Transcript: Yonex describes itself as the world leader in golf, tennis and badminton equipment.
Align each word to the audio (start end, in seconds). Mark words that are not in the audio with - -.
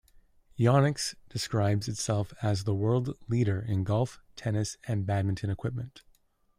Yonex 0.57 1.13
describes 1.29 1.87
itself 1.87 2.33
as 2.41 2.63
the 2.63 2.73
world 2.73 3.15
leader 3.29 3.59
in 3.61 3.83
golf, 3.83 4.19
tennis 4.35 4.75
and 4.87 5.05
badminton 5.05 5.51
equipment. 5.51 6.01